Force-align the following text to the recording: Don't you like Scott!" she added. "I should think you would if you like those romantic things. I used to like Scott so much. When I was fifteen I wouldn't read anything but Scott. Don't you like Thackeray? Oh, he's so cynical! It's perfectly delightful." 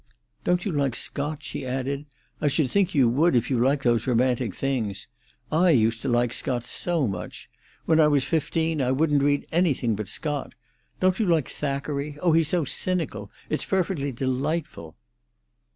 Don't 0.43 0.65
you 0.65 0.71
like 0.71 0.95
Scott!" 0.95 1.43
she 1.43 1.63
added. 1.63 2.07
"I 2.41 2.47
should 2.47 2.71
think 2.71 2.95
you 2.95 3.07
would 3.07 3.35
if 3.35 3.51
you 3.51 3.59
like 3.59 3.83
those 3.83 4.07
romantic 4.07 4.55
things. 4.55 5.05
I 5.51 5.69
used 5.69 6.01
to 6.01 6.09
like 6.09 6.33
Scott 6.33 6.63
so 6.63 7.05
much. 7.05 7.51
When 7.85 7.99
I 7.99 8.07
was 8.07 8.23
fifteen 8.25 8.81
I 8.81 8.89
wouldn't 8.89 9.21
read 9.21 9.45
anything 9.51 9.95
but 9.95 10.07
Scott. 10.09 10.53
Don't 10.99 11.19
you 11.19 11.27
like 11.27 11.49
Thackeray? 11.49 12.17
Oh, 12.19 12.31
he's 12.31 12.47
so 12.47 12.65
cynical! 12.65 13.29
It's 13.47 13.63
perfectly 13.63 14.11
delightful." 14.11 14.95